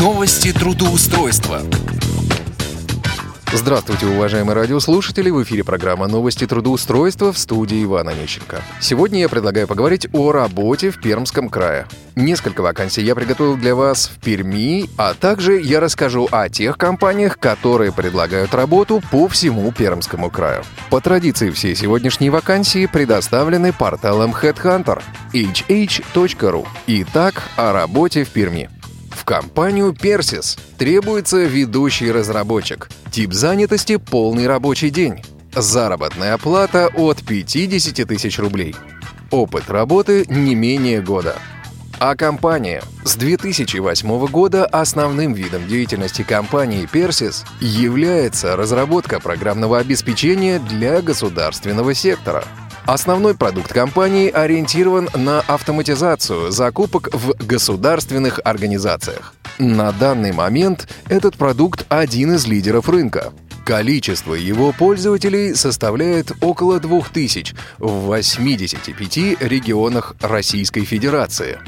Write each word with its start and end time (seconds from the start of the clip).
Новости 0.00 0.54
трудоустройства. 0.54 1.60
Здравствуйте, 3.52 4.06
уважаемые 4.06 4.54
радиослушатели! 4.54 5.28
В 5.28 5.42
эфире 5.42 5.64
программа 5.64 6.08
«Новости 6.08 6.46
трудоустройства» 6.46 7.30
в 7.30 7.36
студии 7.36 7.84
Ивана 7.84 8.14
Нищенко. 8.14 8.62
Сегодня 8.80 9.20
я 9.20 9.28
предлагаю 9.28 9.68
поговорить 9.68 10.08
о 10.14 10.32
работе 10.32 10.90
в 10.90 10.98
Пермском 10.98 11.50
крае. 11.50 11.86
Несколько 12.16 12.62
вакансий 12.62 13.02
я 13.02 13.14
приготовил 13.14 13.58
для 13.58 13.74
вас 13.74 14.06
в 14.06 14.18
Перми, 14.24 14.88
а 14.96 15.12
также 15.12 15.60
я 15.60 15.78
расскажу 15.78 16.26
о 16.32 16.48
тех 16.48 16.78
компаниях, 16.78 17.38
которые 17.38 17.92
предлагают 17.92 18.54
работу 18.54 19.02
по 19.10 19.28
всему 19.28 19.72
Пермскому 19.72 20.30
краю. 20.30 20.64
По 20.88 21.02
традиции 21.02 21.50
все 21.50 21.74
сегодняшние 21.74 22.30
вакансии 22.30 22.86
предоставлены 22.86 23.74
порталом 23.74 24.30
Headhunter 24.30 25.02
hh.ru. 25.34 26.66
Итак, 26.86 27.42
о 27.56 27.74
работе 27.74 28.24
в 28.24 28.30
Перми. 28.30 28.70
В 29.14 29.24
компанию 29.24 29.92
Persys 29.92 30.58
требуется 30.78 31.44
ведущий 31.44 32.10
разработчик. 32.10 32.88
Тип 33.10 33.32
занятости– 33.32 33.96
полный 34.10 34.46
рабочий 34.46 34.90
день. 34.90 35.22
Заработная 35.54 36.38
плата 36.38 36.88
от 36.94 37.22
50 37.22 38.08
тысяч 38.08 38.38
рублей. 38.38 38.74
Опыт 39.30 39.70
работы 39.70 40.24
не 40.28 40.54
менее 40.54 41.02
года. 41.02 41.36
А 42.00 42.16
компания. 42.16 42.82
С 43.04 43.14
2008 43.14 44.26
года 44.26 44.66
основным 44.66 45.34
видом 45.34 45.68
деятельности 45.68 46.22
компании 46.22 46.88
Persys 46.90 47.46
является 47.60 48.56
разработка 48.56 49.20
программного 49.20 49.78
обеспечения 49.78 50.58
для 50.58 51.00
государственного 51.00 51.94
сектора– 51.94 52.44
Основной 52.86 53.36
продукт 53.36 53.72
компании 53.72 54.28
ориентирован 54.28 55.08
на 55.14 55.40
автоматизацию 55.40 56.50
закупок 56.50 57.10
в 57.12 57.34
государственных 57.44 58.40
организациях. 58.44 59.34
На 59.58 59.92
данный 59.92 60.32
момент 60.32 60.88
этот 61.08 61.36
продукт 61.36 61.86
один 61.88 62.34
из 62.34 62.46
лидеров 62.46 62.88
рынка. 62.88 63.32
Количество 63.64 64.34
его 64.34 64.72
пользователей 64.72 65.54
составляет 65.54 66.32
около 66.40 66.80
2000 66.80 67.54
в 67.78 68.06
85 68.06 69.40
регионах 69.40 70.16
Российской 70.20 70.84
Федерации. 70.84 71.60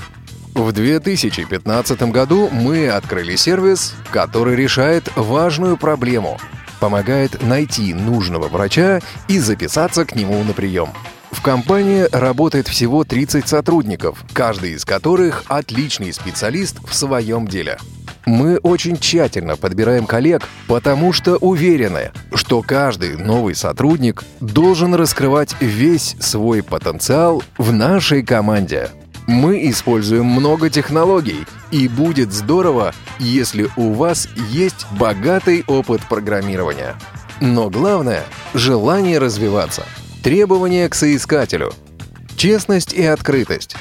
В 0.55 0.73
2015 0.73 2.03
году 2.11 2.49
мы 2.51 2.89
открыли 2.89 3.37
сервис, 3.37 3.95
который 4.11 4.57
решает 4.57 5.09
важную 5.15 5.77
проблему 5.77 6.39
помогает 6.85 7.43
найти 7.43 7.95
нужного 7.95 8.47
врача 8.49 9.01
и 9.27 9.39
записаться 9.39 10.05
к 10.05 10.15
нему 10.15 10.45
на 10.45 10.53
прием. 10.53 10.91
В 11.31 11.41
компании 11.41 12.07
работает 12.13 12.69
всего 12.69 13.05
30 13.05 13.49
сотрудников, 13.49 14.23
каждый 14.35 14.73
из 14.73 14.85
которых 14.85 15.45
отличный 15.49 16.13
специалист 16.13 16.77
в 16.87 16.95
своем 16.95 17.49
деле. 17.49 17.79
Мы 18.27 18.59
очень 18.59 18.99
тщательно 18.99 19.57
подбираем 19.57 20.05
коллег, 20.05 20.47
потому 20.67 21.15
что 21.15 21.37
уверены, 21.37 22.13
что 22.35 22.61
каждый 22.61 23.17
новый 23.17 23.55
сотрудник 23.55 24.23
должен 24.41 24.95
раскрывать 24.95 25.57
весь 25.61 26.17
свой 26.21 26.63
потенциал 26.63 27.43
в 27.57 27.73
нашей 27.73 28.23
команде. 28.23 28.91
Мы 29.27 29.71
используем 29.71 30.27
много 30.27 30.69
технологий, 30.69 31.47
и 31.71 31.89
будет 31.89 32.33
здорово, 32.33 32.95
если 33.19 33.69
у 33.77 33.93
вас 33.95 34.29
есть 34.51 34.87
богатый 34.99 35.65
опыт 35.67 36.03
программирования. 36.09 36.95
Но 37.41 37.71
главное– 37.71 38.25
желание 38.55 39.19
развиваться, 39.19 39.85
требования 40.23 40.89
к 40.91 40.95
соискателю, 40.95 41.73
честность 42.37 42.93
и 42.93 43.03
открытость, 43.03 43.77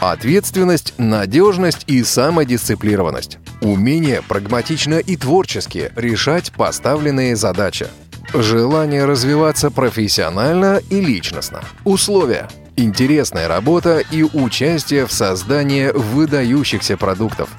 ответственность, 0.00 0.94
надежность 0.98 1.84
и 1.86 2.02
самодисциплированность, 2.02 3.38
умение 3.60 4.22
прагматично 4.22 4.98
и 4.98 5.16
творчески 5.16 5.92
решать 5.94 6.52
поставленные 6.52 7.36
задачи, 7.36 7.86
желание 8.34 9.04
развиваться 9.04 9.70
профессионально 9.70 10.80
и 10.90 11.00
личностно, 11.00 11.62
условия– 11.84 12.48
интересная 12.80 13.48
работа 13.48 14.02
и 14.10 14.22
участие 14.22 15.06
в 15.06 15.12
создании 15.12 15.90
выдающихся 15.92 16.96
продуктов. 16.96 17.50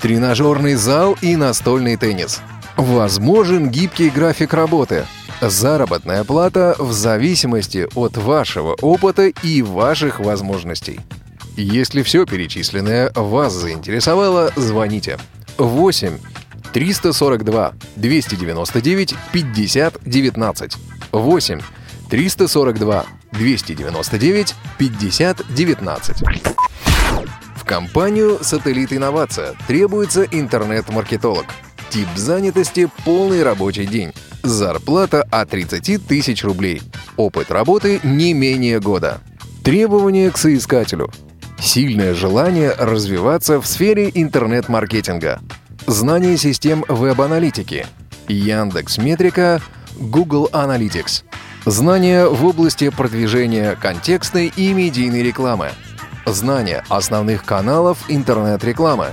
Тренажерный 0.00 0.74
зал 0.74 1.16
и 1.20 1.36
настольный 1.36 1.96
теннис. 1.96 2.40
Возможен 2.76 3.70
гибкий 3.70 4.10
график 4.10 4.54
работы. 4.54 5.04
Заработная 5.40 6.24
плата 6.24 6.76
в 6.78 6.92
зависимости 6.92 7.88
от 7.94 8.16
вашего 8.16 8.74
опыта 8.80 9.26
и 9.26 9.62
ваших 9.62 10.20
возможностей. 10.20 11.00
Если 11.56 12.02
все 12.02 12.24
перечисленное 12.24 13.10
вас 13.14 13.52
заинтересовало, 13.52 14.52
звоните. 14.56 15.18
8 15.58 16.18
342 16.72 17.72
299 17.96 19.14
50 19.32 19.98
19. 20.04 20.76
8 21.12 21.60
342 22.10 23.06
299 23.32 24.54
50 24.78 25.54
19. 25.54 26.22
В 27.56 27.64
компанию 27.64 28.38
«Сателлит 28.40 28.92
Инновация» 28.92 29.54
требуется 29.66 30.24
интернет-маркетолог. 30.24 31.44
Тип 31.90 32.08
занятости– 32.16 32.88
полный 33.04 33.42
рабочий 33.42 33.86
день. 33.86 34.12
Зарплата 34.42 35.22
от 35.30 35.50
30 35.50 36.06
тысяч 36.06 36.44
рублей. 36.44 36.82
Опыт 37.16 37.50
работы 37.50 38.00
не 38.02 38.32
менее 38.34 38.80
года. 38.80 39.20
Требования 39.64 40.30
к 40.30 40.38
соискателю. 40.38 41.10
Сильное 41.58 42.14
желание 42.14 42.72
развиваться 42.78 43.60
в 43.60 43.66
сфере 43.66 44.10
интернет-маркетинга. 44.14 45.40
Знание 45.86 46.36
систем 46.36 46.84
веб-аналитики. 46.88 47.86
Яндекс 48.28 48.98
Метрика, 48.98 49.60
Google 49.98 50.48
Analytics– 50.52 51.24
Знания 51.70 52.26
в 52.26 52.46
области 52.46 52.88
продвижения 52.88 53.76
контекстной 53.76 54.50
и 54.56 54.72
медийной 54.72 55.22
рекламы. 55.22 55.68
Знания 56.24 56.82
основных 56.88 57.44
каналов 57.44 58.06
интернет-рекламы. 58.08 59.08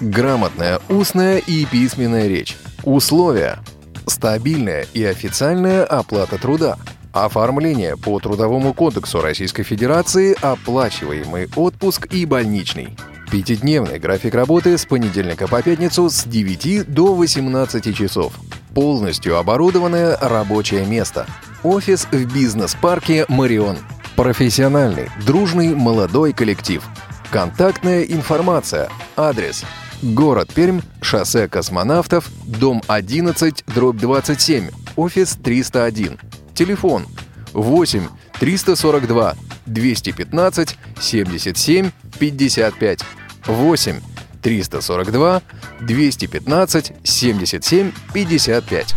Грамотная 0.00 0.80
устная 0.90 1.38
и 1.38 1.64
письменная 1.64 2.28
речь. 2.28 2.58
Условия. 2.82 3.58
Стабильная 4.06 4.86
и 4.92 5.02
официальная 5.02 5.82
оплата 5.82 6.36
труда. 6.36 6.76
Оформление 7.14 7.96
по 7.96 8.20
Трудовому 8.20 8.74
кодексу 8.74 9.22
Российской 9.22 9.62
Федерации, 9.62 10.36
оплачиваемый 10.42 11.48
отпуск 11.56 12.12
и 12.12 12.26
больничный. 12.26 12.98
Пятидневный 13.32 13.98
график 13.98 14.34
работы 14.34 14.76
с 14.76 14.84
понедельника 14.84 15.48
по 15.48 15.62
пятницу 15.62 16.10
с 16.10 16.24
9 16.24 16.92
до 16.92 17.14
18 17.14 17.96
часов. 17.96 18.34
Полностью 18.74 19.38
оборудованное 19.38 20.18
рабочее 20.20 20.84
место. 20.84 21.26
Офис 21.64 22.06
в 22.12 22.34
бизнес-парке 22.34 23.24
«Марион». 23.28 23.78
Профессиональный, 24.16 25.08
дружный, 25.26 25.74
молодой 25.74 26.34
коллектив. 26.34 26.84
Контактная 27.30 28.02
информация. 28.02 28.90
Адрес. 29.16 29.64
Город 30.02 30.52
Пермь, 30.54 30.82
шоссе 31.00 31.48
космонавтов, 31.48 32.28
дом 32.44 32.82
11, 32.86 33.64
дробь 33.74 33.96
27, 33.96 34.68
офис 34.96 35.38
301. 35.42 36.18
Телефон 36.54 37.06
8 37.54 38.08
342 38.38 39.34
215 39.64 40.78
77 41.00 41.90
55. 42.18 43.00
8 43.46 44.00
342 44.42 45.42
215 45.80 46.92
77 47.04 47.92
55. 48.12 48.94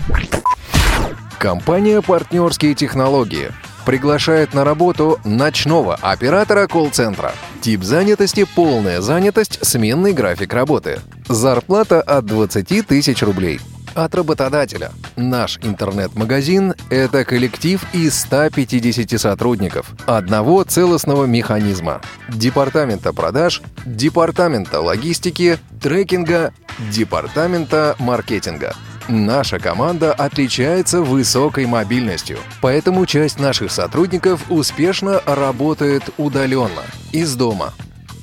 Компания 1.40 2.02
«Партнерские 2.02 2.74
технологии» 2.74 3.52
приглашает 3.86 4.56
на 4.56 4.64
работу 4.64 5.20
ночного 5.24 5.94
оператора 6.02 6.66
колл-центра. 6.66 7.32
Тип 7.62 7.84
занятости– 7.84 8.44
полная 8.56 9.02
занятость, 9.02 9.60
сменный 9.62 10.14
график 10.14 10.52
работы. 10.54 11.00
Зарплата 11.30 12.02
от 12.02 12.26
20 12.26 12.88
тысяч 12.88 13.22
рублей. 13.22 13.60
От 13.94 14.16
работодателя. 14.16 14.92
Наш 15.16 15.60
интернет-магазин– 15.62 16.74
это 16.90 17.24
коллектив 17.24 17.86
из 17.94 18.20
150 18.20 19.20
сотрудников, 19.20 19.92
одного 20.08 20.64
целостного 20.64 21.26
механизма. 21.26 22.02
Департамента 22.30 23.14
продаж, 23.14 23.62
департамента 23.86 24.82
логистики, 24.82 25.60
трекинга, 25.80 26.52
департамента 26.92 27.96
маркетинга– 28.00 28.76
Наша 29.08 29.58
команда 29.58 30.12
отличается 30.14 31.02
высокой 31.02 31.66
мобильностью, 31.66 32.40
поэтому 32.62 33.06
часть 33.06 33.40
наших 33.40 33.72
сотрудников 33.72 34.52
успешно 34.52 35.22
работает 35.26 36.04
удаленно, 36.18 36.84
из 37.14 37.36
дома. 37.36 37.74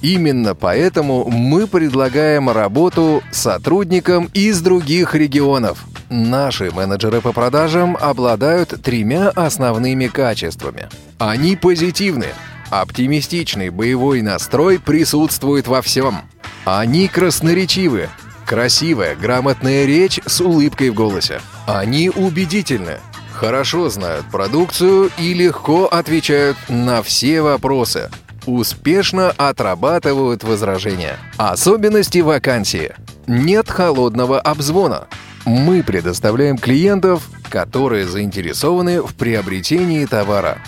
Именно 0.02 0.54
поэтому 0.54 1.24
мы 1.30 1.66
предлагаем 1.66 2.50
работу 2.50 3.22
сотрудникам 3.30 4.28
из 4.34 4.60
других 4.60 5.14
регионов. 5.14 5.86
Наши 6.10 6.70
менеджеры 6.70 7.22
по 7.22 7.32
продажам 7.32 7.96
обладают 7.98 8.82
тремя 8.82 9.30
основными 9.30 10.08
качествами. 10.08 10.90
Они 11.18 11.56
позитивны. 11.56 12.26
Оптимистичный 12.68 13.70
боевой 13.70 14.20
настрой 14.20 14.78
присутствует 14.78 15.66
во 15.66 15.80
всем. 15.80 16.18
Они 16.66 17.08
красноречивы. 17.08 18.10
Красивая, 18.46 19.16
грамотная 19.16 19.86
речь 19.86 20.20
с 20.26 20.40
улыбкой 20.40 20.90
в 20.90 20.94
голосе. 20.94 21.40
Они 21.66 22.10
убедительны, 22.10 22.98
хорошо 23.32 23.88
знают 23.88 24.26
продукцию 24.30 25.10
и 25.18 25.32
легко 25.32 25.86
отвечают 25.86 26.56
на 26.68 27.02
все 27.02 27.40
вопросы. 27.40 28.10
Успешно 28.46 29.30
отрабатывают 29.30 30.44
возражения. 30.44 31.16
Особенности 31.38 32.18
вакансии. 32.18 32.94
Нет 33.26 33.70
холодного 33.70 34.38
обзвона. 34.38 35.06
Мы 35.46 35.82
предоставляем 35.82 36.58
клиентов, 36.58 37.28
которые 37.48 38.06
заинтересованы 38.06 39.00
в 39.02 39.14
приобретении 39.14 40.04
товара. 40.04 40.58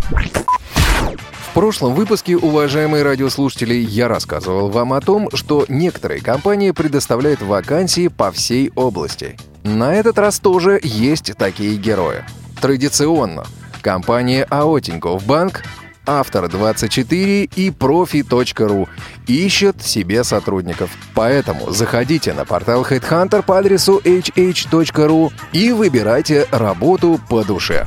В 1.31 1.53
прошлом 1.53 1.93
выпуске, 1.93 2.35
уважаемые 2.35 3.03
радиослушатели, 3.03 3.75
я 3.75 4.07
рассказывал 4.07 4.69
вам 4.69 4.93
о 4.93 5.01
том, 5.01 5.29
что 5.35 5.65
некоторые 5.69 6.19
компании 6.19 6.71
предоставляют 6.71 7.43
вакансии 7.43 8.07
по 8.07 8.31
всей 8.31 8.71
области. 8.75 9.37
На 9.63 9.93
этот 9.93 10.17
раз 10.17 10.39
тоже 10.39 10.79
есть 10.81 11.31
такие 11.37 11.77
герои. 11.77 12.23
Традиционно 12.59 13.45
компания 13.83 14.43
АО 14.49 14.79
Тинькофф 14.79 15.23
Банк, 15.25 15.63
Автор 16.07 16.47
24 16.47 17.43
и 17.43 17.69
Профи.ру 17.69 18.87
ищут 19.27 19.83
себе 19.83 20.23
сотрудников. 20.23 20.89
Поэтому 21.13 21.71
заходите 21.71 22.33
на 22.33 22.45
портал 22.45 22.83
Headhunter 22.83 23.43
по 23.43 23.59
адресу 23.59 24.01
hh.ru 24.03 25.31
и 25.51 25.71
выбирайте 25.73 26.47
работу 26.51 27.19
по 27.29 27.43
душе. 27.43 27.85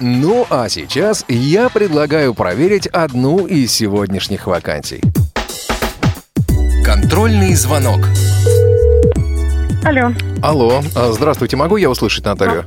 Ну 0.00 0.46
а 0.48 0.70
сейчас 0.70 1.26
я 1.28 1.68
предлагаю 1.68 2.32
проверить 2.32 2.86
одну 2.86 3.46
из 3.46 3.70
сегодняшних 3.72 4.46
вакансий. 4.46 5.02
Контрольный 6.84 7.54
звонок. 7.54 8.00
Алло. 9.84 10.12
Алло, 10.42 10.82
а, 10.96 11.12
здравствуйте, 11.12 11.56
могу 11.56 11.76
я 11.76 11.90
услышать 11.90 12.24
Наталью? 12.24 12.64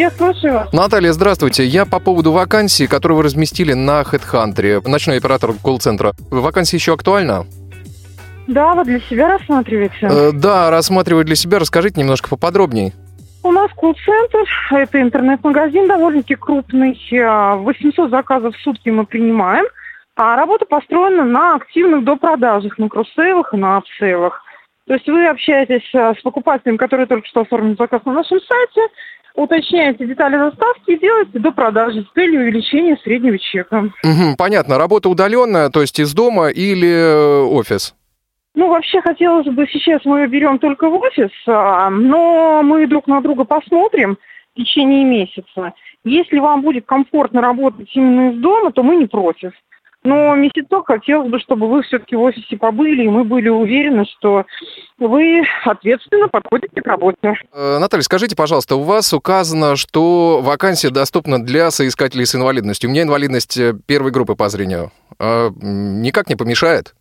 Я 0.00 0.10
слушаю 0.10 0.54
вас. 0.54 0.72
Наталья, 0.72 1.12
здравствуйте. 1.12 1.62
Я 1.66 1.84
по 1.84 2.00
поводу 2.00 2.32
вакансии, 2.32 2.86
которую 2.86 3.18
вы 3.18 3.24
разместили 3.24 3.74
на 3.74 4.00
HeadHunter, 4.00 4.80
ночной 4.88 5.18
оператор 5.18 5.52
колл-центра. 5.62 6.12
Вакансия 6.30 6.78
еще 6.78 6.94
актуальна? 6.94 7.44
Да, 8.46 8.74
вы 8.76 8.84
для 8.84 9.00
себя 9.00 9.28
рассматриваете? 9.28 9.98
Э, 10.00 10.30
да, 10.32 10.70
рассматриваю 10.70 11.26
для 11.26 11.36
себя. 11.36 11.58
Расскажите 11.58 12.00
немножко 12.00 12.30
поподробней. 12.30 12.94
У 13.42 13.52
нас 13.52 13.70
колл-центр, 13.76 14.38
это 14.70 15.02
интернет-магазин 15.02 15.86
довольно-таки 15.86 16.36
крупный. 16.36 16.98
800 17.10 18.08
заказов 18.08 18.56
в 18.56 18.62
сутки 18.62 18.88
мы 18.88 19.04
принимаем. 19.04 19.66
А 20.16 20.34
работа 20.34 20.64
построена 20.64 21.24
на 21.24 21.56
активных 21.56 22.04
допродажах, 22.04 22.78
на 22.78 22.88
кроссейлах 22.88 23.52
и 23.52 23.58
на 23.58 23.76
апсейлах. 23.76 24.42
То 24.86 24.94
есть 24.94 25.06
вы 25.06 25.28
общаетесь 25.28 25.88
э, 25.94 26.14
с 26.18 26.22
покупателем, 26.22 26.76
который 26.76 27.06
только 27.06 27.28
что 27.28 27.42
оформил 27.42 27.76
заказ 27.78 28.00
на 28.06 28.12
нашем 28.12 28.40
сайте, 28.40 28.80
уточняете 29.34 30.06
детали 30.06 30.36
доставки 30.36 30.90
и 30.90 30.98
делаете 30.98 31.38
до 31.38 31.52
продажи 31.52 32.02
с 32.02 32.14
целью 32.14 32.40
увеличения 32.40 32.96
среднего 33.02 33.38
чека. 33.38 33.90
Угу, 34.02 34.36
понятно. 34.36 34.78
Работа 34.78 35.08
удаленная, 35.08 35.70
то 35.70 35.80
есть 35.80 35.98
из 35.98 36.12
дома 36.14 36.48
или 36.48 36.88
э, 36.88 37.42
офис? 37.42 37.94
Ну, 38.54 38.68
вообще, 38.68 39.00
хотелось 39.00 39.46
бы 39.46 39.66
сейчас 39.70 40.04
мы 40.04 40.26
берем 40.26 40.58
только 40.58 40.88
в 40.88 40.94
офис, 40.94 41.30
а, 41.46 41.88
но 41.88 42.62
мы 42.62 42.86
друг 42.86 43.06
на 43.06 43.20
друга 43.20 43.44
посмотрим 43.44 44.18
в 44.54 44.58
течение 44.58 45.04
месяца. 45.04 45.72
Если 46.04 46.38
вам 46.38 46.62
будет 46.62 46.86
комфортно 46.86 47.40
работать 47.40 47.88
именно 47.94 48.32
из 48.32 48.40
дома, 48.40 48.72
то 48.72 48.82
мы 48.82 48.96
не 48.96 49.06
против. 49.06 49.52
Но 50.02 50.34
месяцок 50.34 50.86
хотелось 50.86 51.30
бы, 51.30 51.38
чтобы 51.40 51.68
вы 51.68 51.82
все-таки 51.82 52.16
в 52.16 52.22
офисе 52.22 52.56
побыли, 52.56 53.04
и 53.04 53.08
мы 53.08 53.24
были 53.24 53.50
уверены, 53.50 54.06
что 54.06 54.46
вы 54.98 55.42
ответственно 55.64 56.28
подходите 56.28 56.80
к 56.80 56.86
работе. 56.86 57.34
Э, 57.52 57.78
Наталья, 57.78 58.02
скажите, 58.02 58.34
пожалуйста, 58.34 58.76
у 58.76 58.82
вас 58.82 59.12
указано, 59.12 59.76
что 59.76 60.40
вакансия 60.42 60.88
доступна 60.88 61.42
для 61.42 61.70
соискателей 61.70 62.24
с 62.24 62.34
инвалидностью. 62.34 62.88
У 62.88 62.92
меня 62.92 63.02
инвалидность 63.02 63.58
э, 63.58 63.74
первой 63.86 64.10
группы 64.10 64.36
по 64.36 64.48
зрению. 64.48 64.90
Э, 65.18 65.50
никак 65.60 66.30
не 66.30 66.36
помешает? 66.36 66.94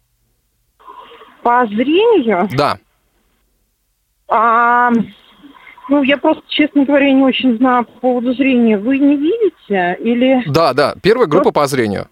По 1.41 1.65
зрению? 1.67 2.49
Да. 2.57 2.79
А, 4.27 4.91
ну, 5.87 6.03
я 6.03 6.17
просто, 6.17 6.43
честно 6.49 6.83
говоря, 6.83 7.09
не 7.13 7.23
очень 7.23 7.57
знаю 7.57 7.85
по 7.85 7.99
поводу 7.99 8.33
зрения. 8.33 8.77
Вы 8.77 8.97
не 8.99 9.15
видите 9.15 9.97
или... 10.01 10.43
Да, 10.47 10.73
да, 10.73 10.95
первая 11.01 11.27
группа 11.27 11.51
по 11.51 11.65
зрению. 11.65 12.09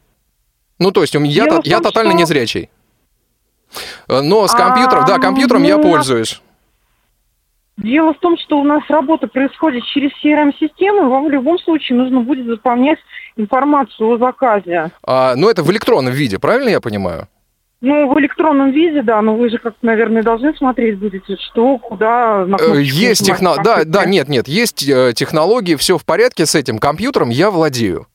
Ну, 0.80 0.92
то 0.92 1.02
есть 1.02 1.14
я, 1.14 1.46
том, 1.46 1.62
я 1.64 1.80
тотально 1.80 2.12
что... 2.12 2.22
незрячий. 2.22 2.70
Но 4.08 4.48
с 4.48 4.54
компьютером, 4.54 5.04
а, 5.04 5.08
да, 5.08 5.18
компьютером 5.20 5.64
ну, 5.64 5.68
я 5.68 5.78
пользуюсь. 5.78 6.42
Дело 7.78 8.14
в 8.14 8.20
том, 8.20 8.38
что 8.38 8.60
у 8.60 8.64
нас 8.64 8.82
работа 8.90 9.28
происходит 9.28 9.84
через 9.86 10.10
CRM-систему, 10.24 11.10
вам 11.10 11.28
в 11.28 11.30
любом 11.30 11.60
случае 11.60 11.98
нужно 11.98 12.22
будет 12.22 12.48
заполнять 12.48 12.98
информацию 13.36 14.10
о 14.10 14.18
заказе. 14.18 14.92
А, 15.04 15.36
ну, 15.36 15.50
это 15.50 15.62
в 15.62 15.72
электронном 15.72 16.14
виде, 16.14 16.40
правильно 16.40 16.70
я 16.70 16.82
понимаю? 16.82 17.28
Ну, 17.80 18.12
в 18.12 18.20
электронном 18.20 18.72
виде, 18.72 19.04
да, 19.04 19.22
но 19.22 19.36
вы 19.36 19.52
же 19.52 19.60
как 19.60 19.76
наверное, 19.84 20.24
должны 20.24 20.56
смотреть 20.56 20.98
будете, 20.98 21.38
что, 21.38 21.78
куда... 21.78 22.48
Э, 22.60 22.82
есть 22.82 23.24
технологии, 23.24 23.64
да, 23.64 23.84
да, 23.86 24.06
нет, 24.06 24.28
нет, 24.28 24.48
есть 24.48 24.88
э, 24.90 25.14
технологии, 25.16 25.76
все 25.76 26.00
в 26.00 26.06
порядке 26.06 26.48
с 26.48 26.56
этим 26.56 26.80
компьютером, 26.80 27.30
я 27.30 27.52
владею. 27.52 28.08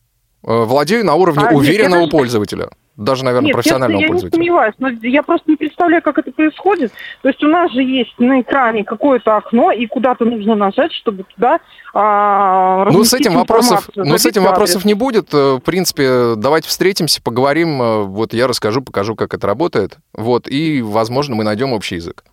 Э, 0.45 0.65
владею 0.65 1.05
на 1.05 1.15
уровне 1.15 1.45
а, 1.45 1.55
уверенного 1.55 2.03
нет, 2.03 2.11
пользователя. 2.11 2.69
Даже, 2.97 3.25
наверное, 3.25 3.47
Нет, 3.47 3.55
профессионального 3.55 4.01
я, 4.03 4.09
пользователя. 4.09 4.39
Я 4.39 4.43
не 4.43 4.49
сомневаюсь, 4.49 4.75
но 4.79 5.09
я 5.09 5.23
просто 5.23 5.51
не 5.51 5.57
представляю, 5.57 6.03
как 6.03 6.19
это 6.19 6.31
происходит. 6.33 6.93
То 7.23 7.29
есть 7.29 7.43
у 7.43 7.49
нас 7.49 7.73
же 7.73 7.83
есть 7.83 8.13
на 8.19 8.41
экране 8.41 8.85
какое-то 8.85 9.37
окно, 9.37 9.71
и 9.73 9.87
куда-то 9.87 10.25
нужно 10.25 10.55
нажать, 10.57 10.93
чтобы 10.93 11.25
туда 11.35 11.61
а, 11.95 12.87
Ну, 12.91 13.05
с 13.05 13.15
этим 13.15 13.35
вопросов, 13.35 13.89
ну, 13.95 14.19
с 14.19 14.27
этим 14.27 14.43
вопросов 14.43 14.85
не 14.85 14.95
будет. 14.95 15.33
Э, 15.33 15.55
в 15.55 15.61
принципе, 15.61 16.35
давайте 16.37 16.69
встретимся, 16.69 17.23
поговорим. 17.23 17.81
Э, 17.81 18.03
вот 18.03 18.35
я 18.35 18.47
расскажу, 18.47 18.83
покажу, 18.83 19.15
как 19.15 19.33
это 19.33 19.47
работает. 19.47 19.99
Вот, 20.13 20.49
и, 20.49 20.83
возможно, 20.83 21.37
мы 21.37 21.45
найдем 21.45 21.73
общий 21.73 21.95
язык. 21.95 22.25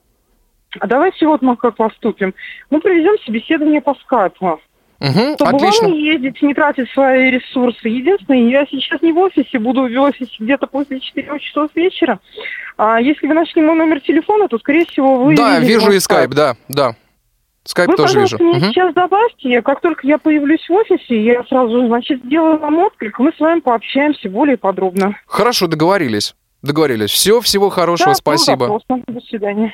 А 0.80 0.88
давайте 0.88 1.26
вот 1.26 1.42
мы 1.42 1.56
как 1.58 1.76
поступим. 1.76 2.34
Мы 2.70 2.80
проведем 2.82 3.18
собеседование 3.26 3.82
по 3.82 3.96
скайпу. 3.96 4.60
Угу, 5.00 5.36
Чтобы 5.36 5.52
отлично. 5.52 5.88
вам 5.88 5.94
не 5.94 6.06
ездить, 6.06 6.42
не 6.42 6.54
тратить 6.54 6.90
свои 6.92 7.32
ресурсы. 7.32 7.88
Единственное, 7.88 8.50
я 8.50 8.66
сейчас 8.66 9.02
не 9.02 9.14
в 9.14 9.18
офисе, 9.18 9.58
буду 9.58 9.88
в 9.88 10.02
офисе 10.02 10.36
где-то 10.40 10.68
после 10.68 11.00
4 11.00 11.40
часов 11.40 11.72
вечера. 11.74 12.20
А 12.78 13.00
если 13.00 13.28
вы 13.28 13.34
нашли 13.34 13.62
мой 13.62 13.76
номер 13.76 14.02
телефона, 14.02 14.48
то, 14.50 14.60
скорее 14.60 14.86
всего, 14.86 15.24
вы... 15.24 15.36
Да, 15.36 15.60
вижу 15.60 15.92
и 15.92 16.00
скайп, 16.00 16.32
да, 16.32 16.56
да. 16.68 16.96
Скайп 17.64 17.90
вы, 17.90 17.98
тоже 17.98 18.20
вижу. 18.20 18.38
Вы, 18.38 18.52
угу. 18.52 18.60
сейчас 18.60 18.94
добавьте, 18.94 19.62
как 19.62 19.80
только 19.82 20.06
я 20.06 20.18
появлюсь 20.18 20.68
в 20.68 20.74
офисе, 20.74 21.24
я 21.24 21.44
сразу, 21.46 21.88
значит, 21.88 22.24
сделаю 22.24 22.58
вам 22.58 22.80
отклик, 22.80 23.20
мы 23.20 23.32
с 23.32 23.40
вами 23.40 23.60
пообщаемся 23.60 24.30
более 24.30 24.58
подробно. 24.58 25.16
Хорошо, 25.28 25.68
договорились. 25.68 26.36
Договорились. 26.62 27.12
Все, 27.12 27.40
всего 27.42 27.70
хорошего, 27.70 28.12
да, 28.12 28.16
спасибо. 28.16 28.80
До 29.08 29.22
свидания. 29.22 29.74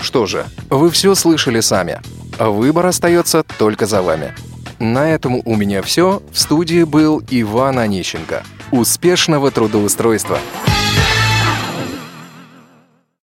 Что 0.00 0.26
же, 0.26 0.46
вы 0.70 0.90
все 0.90 1.14
слышали 1.14 1.60
сами. 1.60 2.00
Выбор 2.38 2.86
остается 2.86 3.42
только 3.58 3.86
за 3.86 4.02
вами. 4.02 4.34
На 4.78 5.10
этом 5.10 5.40
у 5.44 5.56
меня 5.56 5.82
все. 5.82 6.22
В 6.32 6.38
студии 6.38 6.84
был 6.84 7.22
Иван 7.30 7.78
Онищенко. 7.78 8.42
Успешного 8.72 9.50
трудоустройства! 9.50 10.38